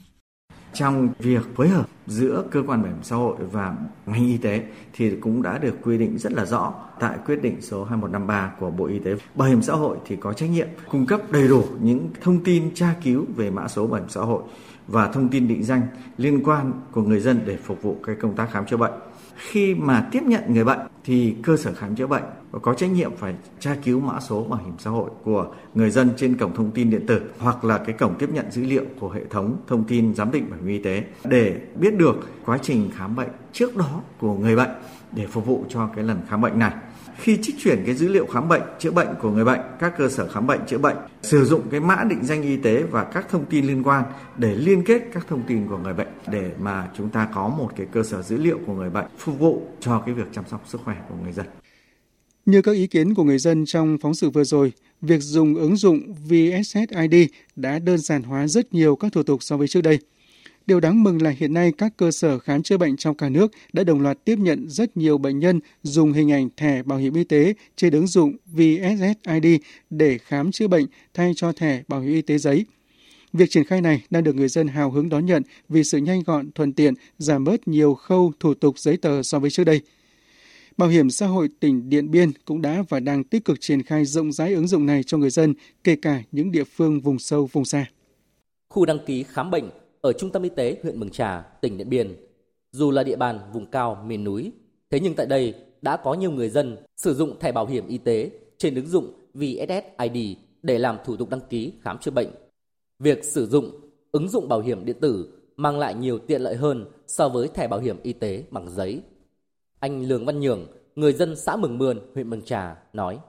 Trong 0.73 1.09
việc 1.19 1.55
phối 1.55 1.67
hợp 1.67 1.85
giữa 2.07 2.43
cơ 2.51 2.63
quan 2.67 2.81
bảo 2.81 2.91
hiểm 2.91 3.03
xã 3.03 3.15
hội 3.15 3.35
và 3.51 3.75
ngành 4.05 4.27
y 4.27 4.37
tế 4.37 4.63
thì 4.93 5.15
cũng 5.15 5.41
đã 5.41 5.57
được 5.57 5.75
quy 5.83 5.97
định 5.97 6.17
rất 6.17 6.33
là 6.33 6.45
rõ 6.45 6.73
tại 6.99 7.17
quyết 7.25 7.41
định 7.41 7.61
số 7.61 7.83
2153 7.83 8.51
của 8.59 8.71
Bộ 8.71 8.85
Y 8.85 8.99
tế. 8.99 9.15
Bảo 9.35 9.47
hiểm 9.49 9.61
xã 9.61 9.73
hội 9.73 9.97
thì 10.05 10.15
có 10.15 10.33
trách 10.33 10.49
nhiệm 10.49 10.67
cung 10.89 11.05
cấp 11.05 11.31
đầy 11.31 11.47
đủ 11.47 11.63
những 11.81 12.09
thông 12.21 12.43
tin 12.43 12.73
tra 12.73 12.95
cứu 13.03 13.25
về 13.35 13.49
mã 13.49 13.67
số 13.67 13.87
bảo 13.87 13.99
hiểm 13.99 14.09
xã 14.09 14.21
hội 14.21 14.43
và 14.87 15.07
thông 15.07 15.29
tin 15.29 15.47
định 15.47 15.63
danh 15.63 15.81
liên 16.17 16.43
quan 16.43 16.71
của 16.91 17.01
người 17.01 17.19
dân 17.19 17.39
để 17.45 17.57
phục 17.63 17.81
vụ 17.81 17.97
cái 18.03 18.15
công 18.15 18.35
tác 18.35 18.51
khám 18.51 18.65
chữa 18.65 18.77
bệnh. 18.77 18.93
Khi 19.35 19.75
mà 19.75 20.07
tiếp 20.11 20.23
nhận 20.23 20.43
người 20.47 20.63
bệnh 20.63 20.79
thì 21.03 21.35
cơ 21.43 21.57
sở 21.57 21.73
khám 21.73 21.95
chữa 21.95 22.07
bệnh 22.07 22.23
có 22.61 22.73
trách 22.73 22.91
nhiệm 22.91 23.11
phải 23.17 23.35
tra 23.59 23.75
cứu 23.83 23.99
mã 23.99 24.19
số 24.19 24.43
bảo 24.43 24.59
hiểm 24.65 24.73
xã 24.79 24.89
hội 24.89 25.09
của 25.23 25.47
người 25.73 25.89
dân 25.89 26.09
trên 26.17 26.37
cổng 26.37 26.55
thông 26.55 26.71
tin 26.71 26.89
điện 26.89 27.05
tử 27.07 27.21
hoặc 27.39 27.63
là 27.63 27.77
cái 27.77 27.95
cổng 27.99 28.15
tiếp 28.19 28.29
nhận 28.33 28.51
dữ 28.51 28.63
liệu 28.63 28.83
của 28.99 29.09
hệ 29.09 29.21
thống 29.29 29.57
thông 29.67 29.83
tin 29.83 30.15
giám 30.15 30.31
định 30.31 30.49
bảo 30.49 30.59
hiểm 30.59 30.67
y 30.67 30.79
tế 30.79 31.03
để 31.23 31.61
biết 31.75 31.97
được 31.97 32.15
quá 32.45 32.57
trình 32.61 32.89
khám 32.95 33.15
bệnh 33.15 33.29
trước 33.53 33.77
đó 33.77 34.01
của 34.19 34.33
người 34.33 34.55
bệnh 34.55 34.69
để 35.11 35.27
phục 35.27 35.45
vụ 35.45 35.65
cho 35.69 35.89
cái 35.95 36.03
lần 36.03 36.17
khám 36.29 36.41
bệnh 36.41 36.59
này 36.59 36.73
khi 37.17 37.37
trích 37.41 37.55
chuyển 37.59 37.83
cái 37.85 37.95
dữ 37.95 38.07
liệu 38.07 38.25
khám 38.25 38.47
bệnh 38.47 38.61
chữa 38.79 38.91
bệnh 38.91 39.07
của 39.21 39.31
người 39.31 39.45
bệnh 39.45 39.59
các 39.79 39.93
cơ 39.97 40.09
sở 40.09 40.27
khám 40.27 40.47
bệnh 40.47 40.59
chữa 40.67 40.77
bệnh 40.77 40.97
sử 41.21 41.45
dụng 41.45 41.61
cái 41.71 41.79
mã 41.79 42.03
định 42.09 42.19
danh 42.23 42.41
y 42.41 42.57
tế 42.57 42.83
và 42.83 43.03
các 43.03 43.29
thông 43.29 43.45
tin 43.45 43.65
liên 43.65 43.83
quan 43.83 44.03
để 44.37 44.55
liên 44.55 44.83
kết 44.83 45.01
các 45.13 45.27
thông 45.27 45.43
tin 45.47 45.67
của 45.67 45.77
người 45.77 45.93
bệnh 45.93 46.07
để 46.31 46.51
mà 46.59 46.89
chúng 46.97 47.09
ta 47.09 47.27
có 47.35 47.47
một 47.47 47.69
cái 47.75 47.87
cơ 47.91 48.03
sở 48.03 48.21
dữ 48.21 48.37
liệu 48.37 48.59
của 48.67 48.73
người 48.73 48.89
bệnh 48.89 49.05
phục 49.17 49.39
vụ 49.39 49.61
cho 49.79 50.03
cái 50.05 50.15
việc 50.15 50.27
chăm 50.33 50.43
sóc 50.51 50.63
sức 50.67 50.81
khỏe 50.85 50.95
của 51.09 51.15
người 51.23 51.31
dân 51.31 51.45
như 52.45 52.61
các 52.61 52.71
ý 52.71 52.87
kiến 52.87 53.13
của 53.13 53.23
người 53.23 53.39
dân 53.39 53.65
trong 53.65 53.97
phóng 54.01 54.13
sự 54.13 54.29
vừa 54.29 54.43
rồi, 54.43 54.71
việc 55.01 55.19
dùng 55.19 55.55
ứng 55.55 55.75
dụng 55.75 56.13
VSSID 56.13 57.15
đã 57.55 57.79
đơn 57.79 57.97
giản 57.97 58.23
hóa 58.23 58.47
rất 58.47 58.73
nhiều 58.73 58.95
các 58.95 59.11
thủ 59.13 59.23
tục 59.23 59.43
so 59.43 59.57
với 59.57 59.67
trước 59.67 59.81
đây. 59.81 59.99
Điều 60.65 60.79
đáng 60.79 61.03
mừng 61.03 61.21
là 61.21 61.29
hiện 61.29 61.53
nay 61.53 61.71
các 61.77 61.93
cơ 61.97 62.11
sở 62.11 62.39
khám 62.39 62.63
chữa 62.63 62.77
bệnh 62.77 62.97
trong 62.97 63.17
cả 63.17 63.29
nước 63.29 63.51
đã 63.73 63.83
đồng 63.83 64.01
loạt 64.01 64.25
tiếp 64.25 64.39
nhận 64.39 64.69
rất 64.69 64.97
nhiều 64.97 65.17
bệnh 65.17 65.39
nhân 65.39 65.59
dùng 65.83 66.13
hình 66.13 66.31
ảnh 66.31 66.49
thẻ 66.57 66.83
bảo 66.83 66.99
hiểm 66.99 67.13
y 67.13 67.23
tế 67.23 67.53
trên 67.75 67.93
ứng 67.93 68.07
dụng 68.07 68.37
VSSID 68.45 69.45
để 69.89 70.17
khám 70.17 70.51
chữa 70.51 70.67
bệnh 70.67 70.85
thay 71.13 71.33
cho 71.35 71.51
thẻ 71.51 71.83
bảo 71.87 72.01
hiểm 72.01 72.13
y 72.13 72.21
tế 72.21 72.37
giấy. 72.37 72.65
Việc 73.33 73.49
triển 73.49 73.63
khai 73.63 73.81
này 73.81 74.03
đang 74.09 74.23
được 74.23 74.35
người 74.35 74.47
dân 74.47 74.67
hào 74.67 74.91
hứng 74.91 75.09
đón 75.09 75.25
nhận 75.25 75.43
vì 75.69 75.83
sự 75.83 75.97
nhanh 75.97 76.23
gọn, 76.23 76.51
thuận 76.51 76.73
tiện, 76.73 76.93
giảm 77.17 77.43
bớt 77.43 77.67
nhiều 77.67 77.93
khâu 77.93 78.33
thủ 78.39 78.53
tục 78.53 78.79
giấy 78.79 78.97
tờ 78.97 79.23
so 79.23 79.39
với 79.39 79.49
trước 79.49 79.63
đây. 79.63 79.81
Bảo 80.77 80.89
hiểm 80.89 81.09
xã 81.09 81.27
hội 81.27 81.49
tỉnh 81.59 81.89
Điện 81.89 82.11
Biên 82.11 82.31
cũng 82.45 82.61
đã 82.61 82.83
và 82.89 82.99
đang 82.99 83.23
tích 83.23 83.45
cực 83.45 83.61
triển 83.61 83.83
khai 83.83 84.05
rộng 84.05 84.31
rãi 84.31 84.53
ứng 84.53 84.67
dụng 84.67 84.85
này 84.85 85.03
cho 85.03 85.17
người 85.17 85.29
dân, 85.29 85.53
kể 85.83 85.95
cả 85.95 86.23
những 86.31 86.51
địa 86.51 86.63
phương 86.63 87.01
vùng 87.01 87.19
sâu, 87.19 87.49
vùng 87.51 87.65
xa. 87.65 87.85
Khu 88.69 88.85
đăng 88.85 88.99
ký 89.05 89.23
khám 89.23 89.51
bệnh 89.51 89.69
ở 90.03 90.13
Trung 90.13 90.31
tâm 90.31 90.43
Y 90.43 90.49
tế 90.49 90.77
huyện 90.83 90.99
Mường 90.99 91.09
Trà, 91.09 91.41
tỉnh 91.61 91.77
Điện 91.77 91.89
Biên, 91.89 92.15
dù 92.71 92.91
là 92.91 93.03
địa 93.03 93.15
bàn 93.15 93.39
vùng 93.53 93.65
cao, 93.65 94.03
miền 94.05 94.23
núi, 94.23 94.51
thế 94.89 94.99
nhưng 94.99 95.15
tại 95.15 95.25
đây 95.25 95.53
đã 95.81 95.97
có 95.97 96.13
nhiều 96.13 96.31
người 96.31 96.49
dân 96.49 96.77
sử 96.97 97.13
dụng 97.13 97.39
thẻ 97.39 97.51
bảo 97.51 97.65
hiểm 97.65 97.87
y 97.87 97.97
tế 97.97 98.31
trên 98.57 98.75
ứng 98.75 98.87
dụng 98.87 99.13
VSSID 99.33 100.37
để 100.63 100.79
làm 100.79 100.97
thủ 101.05 101.15
tục 101.15 101.29
đăng 101.29 101.41
ký 101.49 101.73
khám 101.81 101.97
chữa 101.97 102.11
bệnh. 102.11 102.27
Việc 102.99 103.23
sử 103.23 103.45
dụng 103.45 103.71
ứng 104.11 104.29
dụng 104.29 104.47
bảo 104.47 104.61
hiểm 104.61 104.85
điện 104.85 104.99
tử 105.01 105.39
mang 105.55 105.79
lại 105.79 105.95
nhiều 105.95 106.19
tiện 106.19 106.41
lợi 106.41 106.55
hơn 106.55 106.85
so 107.07 107.29
với 107.29 107.47
thẻ 107.47 107.67
bảo 107.67 107.79
hiểm 107.79 107.97
y 108.03 108.13
tế 108.13 108.43
bằng 108.51 108.69
giấy 108.69 109.01
anh 109.79 110.03
Lương 110.03 110.25
Văn 110.25 110.39
Nhường, 110.39 110.67
người 110.95 111.13
dân 111.13 111.35
xã 111.35 111.55
Mường 111.55 111.77
Mươn, 111.77 111.99
huyện 112.13 112.29
Mường 112.29 112.41
Trà 112.41 112.75
nói. 112.93 113.19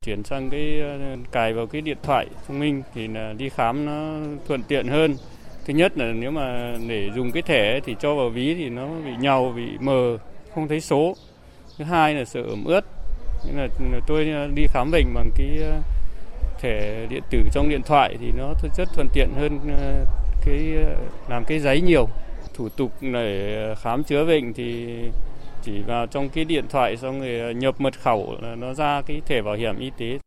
Chuyển 0.00 0.22
sang 0.24 0.48
cái 0.50 0.80
ờ, 0.80 1.16
cài 1.32 1.52
vào 1.52 1.66
cái 1.66 1.80
điện 1.80 1.98
thoại 2.02 2.26
thông 2.46 2.58
minh 2.58 2.82
thì 2.94 3.08
là 3.08 3.32
đi 3.32 3.48
khám 3.48 3.86
nó 3.86 4.20
thuận 4.46 4.62
tiện 4.68 4.86
hơn. 4.86 5.14
Thứ 5.66 5.74
nhất 5.74 5.98
là 5.98 6.12
nếu 6.12 6.30
mà 6.30 6.76
để 6.88 7.10
dùng 7.14 7.30
cái 7.32 7.42
thẻ 7.42 7.80
thì 7.84 7.96
cho 8.00 8.14
vào 8.14 8.28
ví 8.28 8.54
thì 8.54 8.68
nó 8.68 8.88
bị 9.04 9.10
nhau, 9.20 9.52
bị 9.56 9.62
mờ, 9.80 10.18
không 10.54 10.68
thấy 10.68 10.80
số. 10.80 11.14
Thứ 11.78 11.84
hai 11.84 12.14
là 12.14 12.24
sợ 12.24 12.42
ẩm 12.42 12.64
ướt. 12.64 12.80
Nên 13.46 13.56
là 13.56 14.00
tôi 14.06 14.30
ờ, 14.30 14.48
đi 14.54 14.66
khám 14.66 14.90
bệnh 14.90 15.14
bằng 15.14 15.30
cái 15.36 15.58
ờ, 15.62 15.80
thẻ 16.60 17.06
điện 17.10 17.22
tử 17.30 17.38
trong 17.52 17.68
điện 17.68 17.80
thoại 17.86 18.16
thì 18.20 18.32
nó 18.36 18.52
rất 18.76 18.88
thuận 18.94 19.08
tiện 19.14 19.28
hơn 19.34 19.58
ờ, 19.80 20.04
cái 20.46 20.74
làm 21.28 21.44
cái 21.44 21.58
giấy 21.58 21.80
nhiều. 21.80 22.08
Thủ 22.54 22.68
tục 22.68 22.92
để 23.00 23.74
khám 23.78 24.04
chữa 24.04 24.24
bệnh 24.24 24.52
thì 24.52 24.98
chỉ 25.62 25.82
vào 25.86 26.06
trong 26.06 26.28
cái 26.28 26.44
điện 26.44 26.64
thoại 26.70 26.96
xong 26.96 27.20
rồi 27.20 27.54
nhập 27.54 27.80
mật 27.80 28.00
khẩu 28.00 28.36
là 28.42 28.54
nó 28.54 28.74
ra 28.74 29.02
cái 29.06 29.20
thẻ 29.26 29.42
bảo 29.42 29.54
hiểm 29.54 29.78
y 29.78 29.90
tế. 29.98 30.18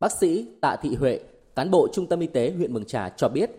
Bác 0.00 0.12
sĩ 0.20 0.46
Tạ 0.60 0.76
Thị 0.82 0.94
Huệ, 0.94 1.20
cán 1.56 1.70
bộ 1.70 1.88
trung 1.92 2.06
tâm 2.06 2.20
y 2.20 2.26
tế 2.26 2.52
huyện 2.56 2.72
Mường 2.72 2.84
Trà 2.84 3.08
cho 3.08 3.28
biết, 3.28 3.50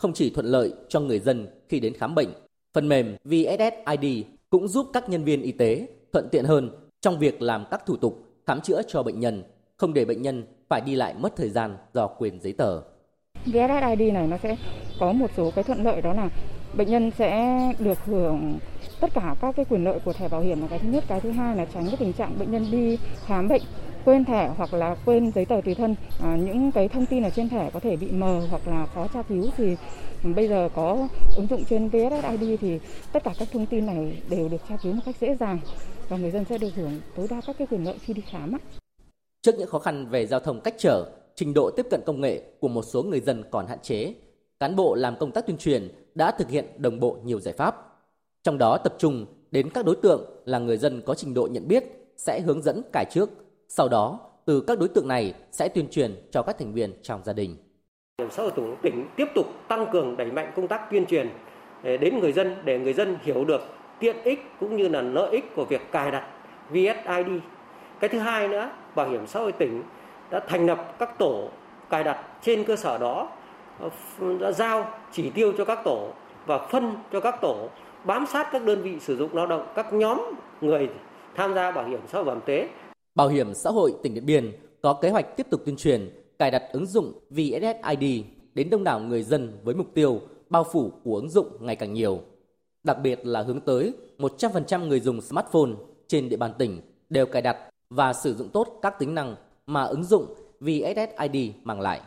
không 0.00 0.12
chỉ 0.12 0.30
thuận 0.30 0.46
lợi 0.46 0.72
cho 0.88 1.00
người 1.00 1.18
dân 1.18 1.46
khi 1.68 1.80
đến 1.80 1.94
khám 1.94 2.14
bệnh, 2.14 2.28
phần 2.72 2.88
mềm 2.88 3.16
VSSID 3.24 4.24
cũng 4.50 4.68
giúp 4.68 4.86
các 4.92 5.08
nhân 5.08 5.24
viên 5.24 5.42
y 5.42 5.52
tế 5.52 5.86
thuận 6.12 6.28
tiện 6.28 6.44
hơn 6.44 6.70
trong 7.00 7.18
việc 7.18 7.42
làm 7.42 7.64
các 7.70 7.86
thủ 7.86 7.96
tục 7.96 8.24
khám 8.46 8.60
chữa 8.60 8.82
cho 8.88 9.02
bệnh 9.02 9.20
nhân, 9.20 9.42
không 9.76 9.94
để 9.94 10.04
bệnh 10.04 10.22
nhân 10.22 10.44
phải 10.68 10.80
đi 10.80 10.94
lại 10.94 11.14
mất 11.18 11.36
thời 11.36 11.50
gian 11.50 11.76
do 11.94 12.06
quyền 12.06 12.40
giấy 12.40 12.52
tờ. 12.52 12.80
VSSID 13.44 14.12
này 14.12 14.26
nó 14.26 14.36
sẽ 14.42 14.56
có 15.00 15.12
một 15.12 15.30
số 15.36 15.50
cái 15.54 15.64
thuận 15.64 15.84
lợi 15.84 16.02
đó 16.02 16.12
là 16.12 16.28
bệnh 16.76 16.88
nhân 16.88 17.10
sẽ 17.18 17.58
được 17.78 17.98
hưởng 18.04 18.58
tất 19.00 19.10
cả 19.14 19.34
các 19.40 19.56
cái 19.56 19.64
quyền 19.64 19.84
lợi 19.84 19.98
của 20.04 20.12
thẻ 20.12 20.28
bảo 20.28 20.40
hiểm. 20.40 20.60
Là 20.60 20.66
cái 20.66 20.78
thứ 20.78 20.88
nhất 20.88 21.04
cái 21.08 21.20
thứ 21.20 21.30
hai 21.30 21.56
là 21.56 21.64
tránh 21.64 21.86
cái 21.86 21.96
tình 21.96 22.12
trạng 22.12 22.38
bệnh 22.38 22.50
nhân 22.50 22.66
đi 22.70 22.98
khám 23.26 23.48
bệnh 23.48 23.62
quên 24.04 24.24
thẻ 24.24 24.52
hoặc 24.56 24.74
là 24.74 24.96
quên 25.04 25.32
giấy 25.34 25.44
tờ 25.44 25.60
tùy 25.64 25.74
thân 25.74 25.94
à, 26.22 26.36
những 26.36 26.72
cái 26.72 26.88
thông 26.88 27.06
tin 27.06 27.22
ở 27.22 27.30
trên 27.30 27.48
thẻ 27.48 27.70
có 27.72 27.80
thể 27.80 27.96
bị 27.96 28.10
mờ 28.10 28.46
hoặc 28.50 28.68
là 28.68 28.86
khó 28.86 29.06
tra 29.14 29.22
cứu 29.22 29.46
thì 29.56 29.76
bây 30.34 30.48
giờ 30.48 30.68
có 30.74 31.08
ứng 31.36 31.46
dụng 31.46 31.64
trên 31.64 31.88
VSSID 31.88 32.60
thì 32.60 32.78
tất 33.12 33.24
cả 33.24 33.32
các 33.38 33.48
thông 33.52 33.66
tin 33.66 33.86
này 33.86 34.22
đều 34.30 34.48
được 34.48 34.60
tra 34.68 34.76
cứu 34.82 34.92
một 34.92 35.02
cách 35.06 35.16
dễ 35.20 35.36
dàng 35.40 35.58
và 36.08 36.16
người 36.16 36.30
dân 36.30 36.44
sẽ 36.44 36.58
được 36.58 36.74
hưởng 36.74 37.00
tối 37.16 37.26
đa 37.30 37.40
các 37.46 37.56
cái 37.58 37.66
quyền 37.70 37.84
lợi 37.84 37.98
khi 38.00 38.14
đi 38.14 38.22
khám. 38.30 38.56
Trước 39.42 39.54
những 39.58 39.68
khó 39.68 39.78
khăn 39.78 40.06
về 40.06 40.26
giao 40.26 40.40
thông 40.40 40.60
cách 40.60 40.74
trở, 40.78 41.10
trình 41.34 41.54
độ 41.54 41.70
tiếp 41.70 41.86
cận 41.90 42.00
công 42.06 42.20
nghệ 42.20 42.42
của 42.60 42.68
một 42.68 42.82
số 42.82 43.02
người 43.02 43.20
dân 43.20 43.44
còn 43.50 43.66
hạn 43.66 43.78
chế, 43.82 44.14
cán 44.60 44.76
bộ 44.76 44.94
làm 44.94 45.16
công 45.20 45.32
tác 45.32 45.46
tuyên 45.46 45.56
truyền 45.56 45.88
đã 46.14 46.30
thực 46.30 46.50
hiện 46.50 46.64
đồng 46.76 47.00
bộ 47.00 47.16
nhiều 47.24 47.40
giải 47.40 47.54
pháp 47.54 47.90
trong 48.42 48.58
đó 48.58 48.78
tập 48.78 48.94
trung 48.98 49.26
đến 49.50 49.70
các 49.70 49.84
đối 49.84 49.96
tượng 49.96 50.24
là 50.44 50.58
người 50.58 50.76
dân 50.76 51.02
có 51.06 51.14
trình 51.14 51.34
độ 51.34 51.48
nhận 51.50 51.68
biết 51.68 51.84
sẽ 52.16 52.40
hướng 52.40 52.62
dẫn 52.62 52.82
cải 52.92 53.04
trước, 53.10 53.30
sau 53.72 53.88
đó 53.88 54.20
từ 54.44 54.60
các 54.66 54.78
đối 54.78 54.88
tượng 54.88 55.08
này 55.08 55.34
sẽ 55.52 55.68
tuyên 55.68 55.88
truyền 55.90 56.28
cho 56.30 56.42
các 56.42 56.58
thành 56.58 56.72
viên 56.72 56.92
trong 57.02 57.20
gia 57.24 57.32
đình. 57.32 57.56
Bảo 58.18 58.30
xã 58.30 58.42
hội 58.42 58.52
tỉnh 58.52 58.76
tỉnh 58.82 59.06
tiếp 59.16 59.26
tục 59.34 59.46
tăng 59.68 59.86
cường 59.92 60.16
đẩy 60.16 60.32
mạnh 60.32 60.52
công 60.56 60.68
tác 60.68 60.90
tuyên 60.90 61.06
truyền 61.06 61.28
eh, 61.82 62.00
đến 62.00 62.18
người 62.18 62.32
dân 62.32 62.56
để 62.64 62.78
người 62.78 62.92
dân 62.92 63.16
hiểu 63.22 63.44
được 63.44 63.60
tiện 63.98 64.16
ích 64.24 64.40
cũng 64.60 64.76
như 64.76 64.88
là 64.88 65.02
lợi 65.02 65.30
ích 65.30 65.54
của 65.54 65.64
việc 65.64 65.80
cài 65.92 66.10
đặt 66.10 66.26
VSID. 66.70 67.42
Cái 68.00 68.08
thứ 68.08 68.18
hai 68.18 68.48
nữa, 68.48 68.70
bảo 68.94 69.08
hiểm 69.08 69.26
xã 69.26 69.40
hội 69.40 69.52
tỉnh 69.52 69.82
đã 70.30 70.40
thành 70.48 70.66
lập 70.66 70.94
các 70.98 71.18
tổ 71.18 71.48
cài 71.90 72.04
đặt 72.04 72.24
trên 72.42 72.64
cơ 72.64 72.76
sở 72.76 72.98
đó 72.98 73.28
ờ, 73.80 73.90
đã 74.40 74.52
giao 74.52 74.90
chỉ 75.12 75.30
tiêu 75.30 75.52
cho 75.58 75.64
các 75.64 75.78
tổ 75.84 76.08
và 76.46 76.58
phân 76.58 76.96
cho 77.12 77.20
các 77.20 77.40
tổ 77.40 77.68
bám 78.04 78.26
sát 78.26 78.48
các 78.52 78.64
đơn 78.64 78.82
vị 78.82 79.00
sử 79.00 79.16
dụng 79.16 79.36
lao 79.36 79.46
động, 79.46 79.66
các 79.74 79.92
nhóm 79.92 80.20
người 80.60 80.88
tham 81.34 81.54
gia 81.54 81.70
bảo 81.70 81.84
hiểm 81.84 82.00
xã 82.06 82.18
hội 82.18 82.24
bảo 82.24 82.34
hiểm 82.34 82.44
tế. 82.46 82.68
Bảo 83.14 83.28
hiểm 83.28 83.54
xã 83.54 83.70
hội 83.70 83.94
tỉnh 84.02 84.14
Điện 84.14 84.26
Biên 84.26 84.52
có 84.82 84.94
kế 84.94 85.10
hoạch 85.10 85.36
tiếp 85.36 85.46
tục 85.50 85.62
tuyên 85.64 85.76
truyền, 85.76 86.10
cài 86.38 86.50
đặt 86.50 86.62
ứng 86.72 86.86
dụng 86.86 87.12
VSSID 87.30 88.24
đến 88.54 88.70
đông 88.70 88.84
đảo 88.84 89.00
người 89.00 89.22
dân 89.22 89.58
với 89.62 89.74
mục 89.74 89.86
tiêu 89.94 90.20
bao 90.50 90.64
phủ 90.72 90.92
của 91.04 91.16
ứng 91.16 91.30
dụng 91.30 91.46
ngày 91.60 91.76
càng 91.76 91.92
nhiều. 91.92 92.20
Đặc 92.84 92.98
biệt 93.02 93.26
là 93.26 93.42
hướng 93.42 93.60
tới 93.60 93.92
100% 94.18 94.86
người 94.86 95.00
dùng 95.00 95.20
smartphone 95.20 95.70
trên 96.08 96.28
địa 96.28 96.36
bàn 96.36 96.52
tỉnh 96.58 96.80
đều 97.08 97.26
cài 97.26 97.42
đặt 97.42 97.56
và 97.90 98.12
sử 98.12 98.34
dụng 98.34 98.48
tốt 98.48 98.78
các 98.82 98.98
tính 98.98 99.14
năng 99.14 99.36
mà 99.66 99.82
ứng 99.82 100.04
dụng 100.04 100.34
VSSID 100.60 101.50
mang 101.64 101.80
lại. 101.80 102.00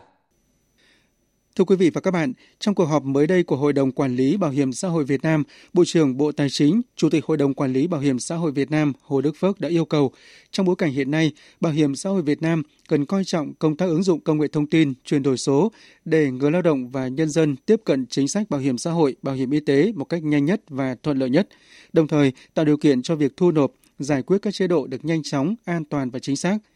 Thưa 1.58 1.64
quý 1.64 1.76
vị 1.76 1.90
và 1.90 2.00
các 2.00 2.10
bạn, 2.10 2.32
trong 2.58 2.74
cuộc 2.74 2.84
họp 2.84 3.04
mới 3.04 3.26
đây 3.26 3.42
của 3.42 3.56
Hội 3.56 3.72
đồng 3.72 3.92
Quản 3.92 4.16
lý 4.16 4.36
Bảo 4.36 4.50
hiểm 4.50 4.72
xã 4.72 4.88
hội 4.88 5.04
Việt 5.04 5.22
Nam, 5.22 5.42
Bộ 5.72 5.84
trưởng 5.86 6.16
Bộ 6.16 6.32
Tài 6.32 6.50
chính, 6.50 6.82
Chủ 6.96 7.10
tịch 7.10 7.24
Hội 7.24 7.36
đồng 7.36 7.54
Quản 7.54 7.72
lý 7.72 7.86
Bảo 7.86 8.00
hiểm 8.00 8.18
xã 8.18 8.36
hội 8.36 8.52
Việt 8.52 8.70
Nam 8.70 8.92
Hồ 9.02 9.20
Đức 9.20 9.36
Phước 9.36 9.60
đã 9.60 9.68
yêu 9.68 9.84
cầu, 9.84 10.12
trong 10.50 10.66
bối 10.66 10.76
cảnh 10.76 10.92
hiện 10.92 11.10
nay, 11.10 11.32
Bảo 11.60 11.72
hiểm 11.72 11.94
xã 11.94 12.10
hội 12.10 12.22
Việt 12.22 12.42
Nam 12.42 12.62
cần 12.88 13.06
coi 13.06 13.24
trọng 13.24 13.54
công 13.54 13.76
tác 13.76 13.86
ứng 13.86 14.02
dụng 14.02 14.20
công 14.20 14.38
nghệ 14.38 14.48
thông 14.48 14.66
tin, 14.66 14.92
chuyển 15.04 15.22
đổi 15.22 15.36
số 15.36 15.72
để 16.04 16.30
người 16.30 16.50
lao 16.50 16.62
động 16.62 16.88
và 16.88 17.08
nhân 17.08 17.30
dân 17.30 17.56
tiếp 17.56 17.80
cận 17.84 18.06
chính 18.06 18.28
sách 18.28 18.50
bảo 18.50 18.60
hiểm 18.60 18.78
xã 18.78 18.90
hội, 18.90 19.16
bảo 19.22 19.34
hiểm 19.34 19.50
y 19.50 19.60
tế 19.60 19.92
một 19.94 20.04
cách 20.04 20.22
nhanh 20.22 20.44
nhất 20.44 20.60
và 20.68 20.96
thuận 21.02 21.18
lợi 21.18 21.30
nhất, 21.30 21.48
đồng 21.92 22.08
thời 22.08 22.32
tạo 22.54 22.64
điều 22.64 22.76
kiện 22.76 23.02
cho 23.02 23.16
việc 23.16 23.36
thu 23.36 23.50
nộp, 23.50 23.72
giải 23.98 24.22
quyết 24.22 24.38
các 24.42 24.54
chế 24.54 24.66
độ 24.66 24.86
được 24.86 25.04
nhanh 25.04 25.22
chóng, 25.22 25.54
an 25.64 25.84
toàn 25.84 26.10
và 26.10 26.18
chính 26.18 26.36
xác– 26.36 26.58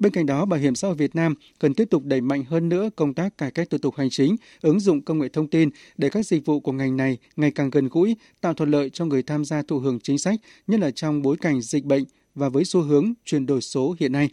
Bên 0.00 0.12
cạnh 0.12 0.26
đó, 0.26 0.44
Bảo 0.44 0.60
hiểm 0.60 0.74
xã 0.74 0.88
hội 0.88 0.96
Việt 0.96 1.14
Nam 1.14 1.34
cần 1.58 1.74
tiếp 1.74 1.84
tục 1.90 2.02
đẩy 2.04 2.20
mạnh 2.20 2.44
hơn 2.44 2.68
nữa 2.68 2.90
công 2.96 3.14
tác 3.14 3.38
cải 3.38 3.50
cách 3.50 3.70
thủ 3.70 3.78
tục 3.78 3.94
hành 3.96 4.10
chính, 4.10 4.36
ứng 4.60 4.80
dụng 4.80 5.02
công 5.02 5.18
nghệ 5.18 5.28
thông 5.28 5.48
tin 5.48 5.70
để 5.96 6.08
các 6.08 6.26
dịch 6.26 6.46
vụ 6.46 6.60
của 6.60 6.72
ngành 6.72 6.96
này 6.96 7.18
ngày 7.36 7.50
càng 7.50 7.70
gần 7.70 7.88
gũi, 7.88 8.16
tạo 8.40 8.54
thuận 8.54 8.70
lợi 8.70 8.90
cho 8.90 9.04
người 9.04 9.22
tham 9.22 9.44
gia 9.44 9.62
thụ 9.62 9.78
hưởng 9.78 10.00
chính 10.00 10.18
sách, 10.18 10.40
nhất 10.66 10.80
là 10.80 10.90
trong 10.90 11.22
bối 11.22 11.36
cảnh 11.40 11.60
dịch 11.60 11.84
bệnh 11.84 12.04
và 12.34 12.48
với 12.48 12.64
xu 12.64 12.80
hướng 12.80 13.12
chuyển 13.24 13.46
đổi 13.46 13.60
số 13.60 13.96
hiện 14.00 14.12
nay. 14.12 14.28